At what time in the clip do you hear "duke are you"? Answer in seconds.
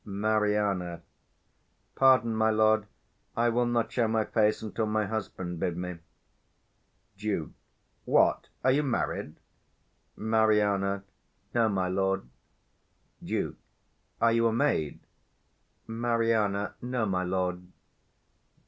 13.23-14.47